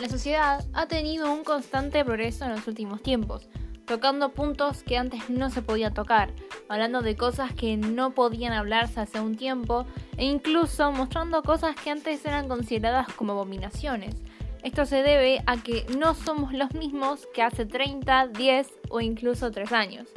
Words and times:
La 0.00 0.08
sociedad 0.08 0.64
ha 0.72 0.86
tenido 0.86 1.30
un 1.30 1.44
constante 1.44 2.02
progreso 2.06 2.46
en 2.46 2.52
los 2.52 2.66
últimos 2.66 3.02
tiempos, 3.02 3.50
tocando 3.84 4.32
puntos 4.32 4.82
que 4.82 4.96
antes 4.96 5.28
no 5.28 5.50
se 5.50 5.60
podían 5.60 5.92
tocar, 5.92 6.32
hablando 6.70 7.02
de 7.02 7.16
cosas 7.16 7.52
que 7.52 7.76
no 7.76 8.12
podían 8.14 8.54
hablarse 8.54 9.00
hace 9.00 9.20
un 9.20 9.36
tiempo 9.36 9.84
e 10.16 10.24
incluso 10.24 10.90
mostrando 10.90 11.42
cosas 11.42 11.76
que 11.76 11.90
antes 11.90 12.24
eran 12.24 12.48
consideradas 12.48 13.12
como 13.12 13.32
abominaciones. 13.32 14.14
Esto 14.62 14.86
se 14.86 15.02
debe 15.02 15.42
a 15.44 15.58
que 15.58 15.84
no 15.98 16.14
somos 16.14 16.54
los 16.54 16.72
mismos 16.72 17.28
que 17.34 17.42
hace 17.42 17.66
30, 17.66 18.28
10 18.28 18.68
o 18.88 19.02
incluso 19.02 19.50
3 19.50 19.70
años. 19.72 20.08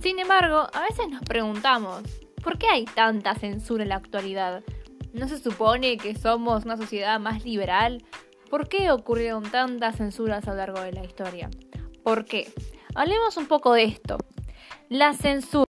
Sin 0.00 0.20
embargo, 0.20 0.68
a 0.72 0.82
veces 0.82 1.08
nos 1.08 1.22
preguntamos, 1.22 2.02
¿por 2.44 2.58
qué 2.58 2.68
hay 2.68 2.84
tanta 2.84 3.34
censura 3.34 3.82
en 3.82 3.88
la 3.88 3.96
actualidad? 3.96 4.62
¿No 5.12 5.26
se 5.26 5.38
supone 5.38 5.96
que 5.96 6.14
somos 6.14 6.64
una 6.64 6.76
sociedad 6.76 7.18
más 7.18 7.44
liberal? 7.44 8.04
¿Por 8.50 8.68
qué 8.68 8.92
ocurrieron 8.92 9.42
tantas 9.50 9.96
censuras 9.96 10.46
a 10.46 10.52
lo 10.52 10.58
largo 10.58 10.80
de 10.80 10.92
la 10.92 11.04
historia? 11.04 11.50
¿Por 12.04 12.24
qué? 12.24 12.52
Hablemos 12.94 13.36
un 13.36 13.46
poco 13.46 13.72
de 13.72 13.84
esto. 13.84 14.18
La 14.88 15.14
censura. 15.14 15.66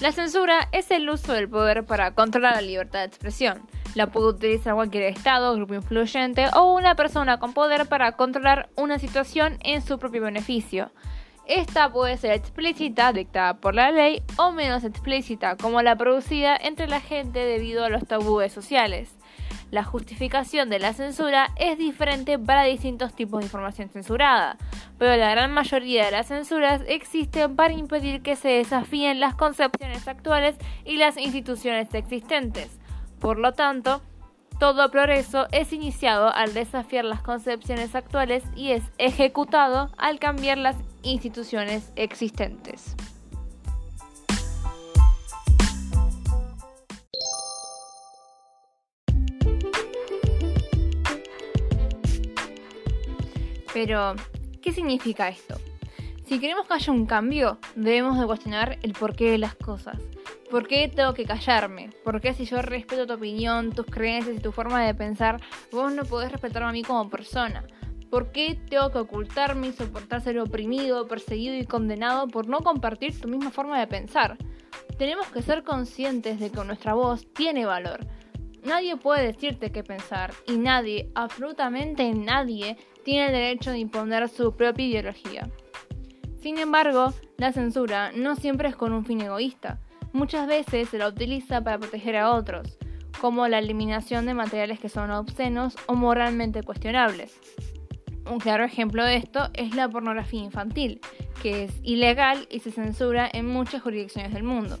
La 0.00 0.12
censura 0.12 0.68
es 0.72 0.90
el 0.90 1.08
uso 1.08 1.32
del 1.32 1.48
poder 1.48 1.86
para 1.86 2.14
controlar 2.14 2.56
la 2.56 2.62
libertad 2.62 2.98
de 2.98 3.06
expresión. 3.06 3.62
La 3.94 4.08
puede 4.08 4.26
utilizar 4.26 4.74
cualquier 4.74 5.04
Estado, 5.04 5.54
grupo 5.54 5.74
influyente 5.74 6.46
o 6.54 6.74
una 6.74 6.96
persona 6.96 7.38
con 7.38 7.54
poder 7.54 7.86
para 7.86 8.12
controlar 8.12 8.68
una 8.74 8.98
situación 8.98 9.56
en 9.62 9.82
su 9.82 10.00
propio 10.00 10.20
beneficio. 10.20 10.90
Esta 11.46 11.92
puede 11.92 12.16
ser 12.16 12.32
explícita, 12.32 13.12
dictada 13.12 13.54
por 13.54 13.74
la 13.74 13.90
ley, 13.90 14.22
o 14.36 14.50
menos 14.50 14.82
explícita, 14.82 15.56
como 15.56 15.82
la 15.82 15.94
producida 15.96 16.56
entre 16.56 16.88
la 16.88 17.00
gente 17.00 17.38
debido 17.38 17.84
a 17.84 17.90
los 17.90 18.06
tabúes 18.06 18.52
sociales. 18.52 19.14
La 19.70 19.84
justificación 19.84 20.70
de 20.70 20.78
la 20.78 20.94
censura 20.94 21.50
es 21.56 21.76
diferente 21.76 22.38
para 22.38 22.64
distintos 22.64 23.12
tipos 23.12 23.40
de 23.40 23.46
información 23.46 23.90
censurada, 23.90 24.56
pero 24.98 25.16
la 25.16 25.30
gran 25.30 25.52
mayoría 25.52 26.06
de 26.06 26.12
las 26.12 26.28
censuras 26.28 26.80
existen 26.86 27.56
para 27.56 27.74
impedir 27.74 28.22
que 28.22 28.36
se 28.36 28.48
desafíen 28.48 29.20
las 29.20 29.34
concepciones 29.34 30.06
actuales 30.08 30.56
y 30.84 30.96
las 30.96 31.18
instituciones 31.18 31.92
existentes. 31.92 32.78
Por 33.20 33.38
lo 33.38 33.52
tanto, 33.52 34.00
todo 34.58 34.90
progreso 34.90 35.46
es 35.50 35.72
iniciado 35.72 36.32
al 36.32 36.54
desafiar 36.54 37.04
las 37.04 37.20
concepciones 37.20 37.94
actuales 37.94 38.44
y 38.54 38.70
es 38.70 38.84
ejecutado 38.98 39.90
al 39.98 40.18
cambiar 40.18 40.58
las 40.58 40.76
instituciones 41.04 41.92
existentes. 41.96 42.96
Pero, 53.72 54.14
¿qué 54.62 54.72
significa 54.72 55.28
esto? 55.28 55.56
Si 56.26 56.38
queremos 56.38 56.66
que 56.66 56.74
haya 56.74 56.92
un 56.92 57.06
cambio, 57.06 57.58
debemos 57.74 58.18
de 58.18 58.24
cuestionar 58.24 58.78
el 58.82 58.92
porqué 58.92 59.30
de 59.32 59.38
las 59.38 59.56
cosas. 59.56 59.98
¿Por 60.50 60.68
qué 60.68 60.88
tengo 60.88 61.12
que 61.12 61.24
callarme? 61.24 61.90
¿Por 62.04 62.20
qué 62.20 62.32
si 62.32 62.44
yo 62.44 62.62
respeto 62.62 63.06
tu 63.06 63.14
opinión, 63.14 63.72
tus 63.72 63.86
creencias 63.86 64.36
y 64.36 64.40
tu 64.40 64.52
forma 64.52 64.84
de 64.84 64.94
pensar, 64.94 65.42
vos 65.72 65.92
no 65.92 66.04
podés 66.04 66.30
respetarme 66.30 66.68
a 66.68 66.72
mí 66.72 66.82
como 66.82 67.10
persona? 67.10 67.64
¿Por 68.14 68.30
qué 68.30 68.56
tengo 68.70 68.92
que 68.92 68.98
ocultarme 68.98 69.66
y 69.66 69.72
soportar 69.72 70.20
ser 70.20 70.38
oprimido, 70.38 71.08
perseguido 71.08 71.56
y 71.56 71.66
condenado 71.66 72.28
por 72.28 72.46
no 72.46 72.60
compartir 72.60 73.20
tu 73.20 73.26
misma 73.26 73.50
forma 73.50 73.80
de 73.80 73.88
pensar? 73.88 74.38
Tenemos 74.98 75.26
que 75.30 75.42
ser 75.42 75.64
conscientes 75.64 76.38
de 76.38 76.50
que 76.50 76.64
nuestra 76.64 76.94
voz 76.94 77.26
tiene 77.32 77.66
valor. 77.66 78.06
Nadie 78.62 78.96
puede 78.96 79.26
decirte 79.26 79.72
qué 79.72 79.82
pensar 79.82 80.32
y 80.46 80.58
nadie, 80.58 81.10
absolutamente 81.16 82.08
nadie, 82.14 82.76
tiene 83.04 83.26
el 83.26 83.32
derecho 83.32 83.72
de 83.72 83.80
imponer 83.80 84.28
su 84.28 84.54
propia 84.54 84.86
ideología. 84.86 85.50
Sin 86.40 86.58
embargo, 86.58 87.12
la 87.36 87.50
censura 87.50 88.12
no 88.14 88.36
siempre 88.36 88.68
es 88.68 88.76
con 88.76 88.92
un 88.92 89.04
fin 89.04 89.22
egoísta 89.22 89.80
muchas 90.12 90.46
veces 90.46 90.88
se 90.88 90.98
la 90.98 91.08
utiliza 91.08 91.64
para 91.64 91.78
proteger 91.78 92.16
a 92.16 92.30
otros, 92.30 92.78
como 93.20 93.48
la 93.48 93.58
eliminación 93.58 94.24
de 94.24 94.34
materiales 94.34 94.78
que 94.78 94.88
son 94.88 95.10
obscenos 95.10 95.74
o 95.86 95.94
moralmente 95.94 96.62
cuestionables. 96.62 97.36
Un 98.30 98.40
claro 98.40 98.64
ejemplo 98.64 99.04
de 99.04 99.16
esto 99.16 99.50
es 99.52 99.74
la 99.74 99.88
pornografía 99.88 100.42
infantil, 100.42 101.00
que 101.42 101.64
es 101.64 101.72
ilegal 101.82 102.46
y 102.50 102.60
se 102.60 102.70
censura 102.70 103.28
en 103.30 103.46
muchas 103.46 103.82
jurisdicciones 103.82 104.32
del 104.32 104.44
mundo. 104.44 104.78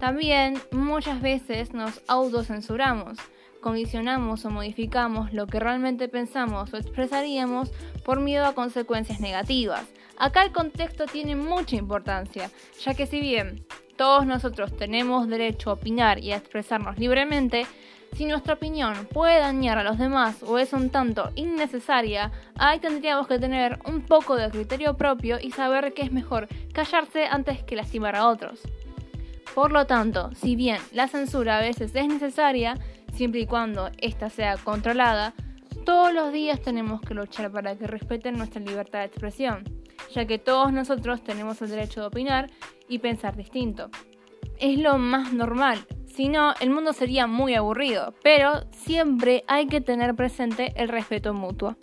También 0.00 0.58
muchas 0.72 1.20
veces 1.20 1.74
nos 1.74 2.00
autocensuramos, 2.08 3.18
condicionamos 3.60 4.44
o 4.44 4.50
modificamos 4.50 5.32
lo 5.32 5.46
que 5.46 5.60
realmente 5.60 6.08
pensamos 6.08 6.72
o 6.72 6.76
expresaríamos 6.76 7.70
por 8.04 8.18
miedo 8.18 8.46
a 8.46 8.54
consecuencias 8.54 9.20
negativas. 9.20 9.86
Acá 10.16 10.42
el 10.42 10.52
contexto 10.52 11.06
tiene 11.06 11.36
mucha 11.36 11.76
importancia, 11.76 12.50
ya 12.82 12.94
que 12.94 13.06
si 13.06 13.20
bien 13.20 13.64
todos 13.96 14.26
nosotros 14.26 14.74
tenemos 14.76 15.28
derecho 15.28 15.70
a 15.70 15.74
opinar 15.74 16.18
y 16.18 16.32
a 16.32 16.36
expresarnos 16.38 16.98
libremente, 16.98 17.66
si 18.12 18.26
nuestra 18.26 18.54
opinión 18.54 19.06
puede 19.12 19.38
dañar 19.38 19.78
a 19.78 19.84
los 19.84 19.98
demás 19.98 20.42
o 20.42 20.58
es 20.58 20.72
un 20.72 20.90
tanto 20.90 21.30
innecesaria, 21.36 22.32
ahí 22.56 22.78
tendríamos 22.78 23.26
que 23.26 23.38
tener 23.38 23.78
un 23.86 24.02
poco 24.02 24.36
de 24.36 24.50
criterio 24.50 24.96
propio 24.96 25.38
y 25.40 25.52
saber 25.52 25.94
que 25.94 26.02
es 26.02 26.12
mejor 26.12 26.48
callarse 26.72 27.26
antes 27.26 27.62
que 27.62 27.76
lastimar 27.76 28.16
a 28.16 28.28
otros. 28.28 28.60
Por 29.54 29.72
lo 29.72 29.86
tanto, 29.86 30.30
si 30.34 30.54
bien 30.54 30.78
la 30.92 31.08
censura 31.08 31.58
a 31.58 31.60
veces 31.60 31.94
es 31.94 32.06
necesaria, 32.06 32.74
siempre 33.12 33.40
y 33.40 33.46
cuando 33.46 33.90
ésta 33.98 34.30
sea 34.30 34.56
controlada, 34.56 35.34
todos 35.84 36.12
los 36.12 36.32
días 36.32 36.60
tenemos 36.60 37.00
que 37.00 37.14
luchar 37.14 37.50
para 37.50 37.76
que 37.76 37.86
respeten 37.86 38.36
nuestra 38.36 38.60
libertad 38.60 39.00
de 39.00 39.06
expresión, 39.06 39.64
ya 40.14 40.24
que 40.24 40.38
todos 40.38 40.72
nosotros 40.72 41.22
tenemos 41.22 41.60
el 41.62 41.70
derecho 41.70 42.00
de 42.00 42.06
opinar 42.06 42.50
y 42.88 42.98
pensar 42.98 43.36
distinto. 43.36 43.90
Es 44.58 44.78
lo 44.78 44.98
más 44.98 45.32
normal, 45.32 45.84
si 46.14 46.28
no, 46.28 46.54
el 46.60 46.70
mundo 46.70 46.92
sería 46.92 47.26
muy 47.26 47.54
aburrido, 47.54 48.14
pero 48.22 48.64
siempre 48.72 49.44
hay 49.46 49.66
que 49.66 49.80
tener 49.80 50.14
presente 50.14 50.72
el 50.76 50.88
respeto 50.88 51.32
mutuo. 51.34 51.76